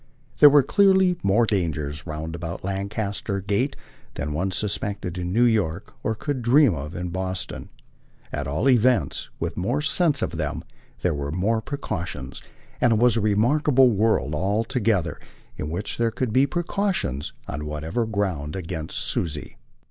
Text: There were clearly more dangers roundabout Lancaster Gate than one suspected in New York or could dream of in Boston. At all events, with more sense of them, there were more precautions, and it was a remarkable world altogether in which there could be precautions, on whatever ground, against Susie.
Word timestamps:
There 0.39 0.49
were 0.49 0.63
clearly 0.63 1.17
more 1.21 1.45
dangers 1.45 2.07
roundabout 2.07 2.63
Lancaster 2.63 3.39
Gate 3.39 3.75
than 4.15 4.33
one 4.33 4.49
suspected 4.49 5.19
in 5.19 5.31
New 5.31 5.43
York 5.43 5.93
or 6.01 6.15
could 6.15 6.41
dream 6.41 6.73
of 6.73 6.95
in 6.95 7.09
Boston. 7.09 7.69
At 8.31 8.47
all 8.47 8.67
events, 8.67 9.29
with 9.39 9.55
more 9.57 9.79
sense 9.79 10.23
of 10.23 10.37
them, 10.37 10.63
there 11.03 11.13
were 11.13 11.31
more 11.31 11.61
precautions, 11.61 12.41
and 12.81 12.93
it 12.93 12.99
was 12.99 13.15
a 13.15 13.21
remarkable 13.21 13.91
world 13.91 14.33
altogether 14.33 15.19
in 15.55 15.69
which 15.69 15.99
there 15.99 16.09
could 16.09 16.33
be 16.33 16.47
precautions, 16.47 17.33
on 17.47 17.67
whatever 17.67 18.07
ground, 18.07 18.55
against 18.55 18.97
Susie. 18.97 19.55